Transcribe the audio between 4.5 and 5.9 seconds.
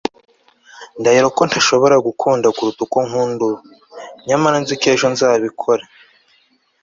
nzi ko ejo nzabikora